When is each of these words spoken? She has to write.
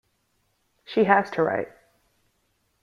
She 0.83 1.03
has 1.03 1.29
to 1.29 1.43
write. 1.43 1.67